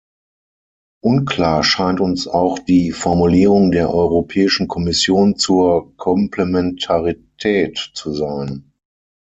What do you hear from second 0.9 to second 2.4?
Unklar scheint uns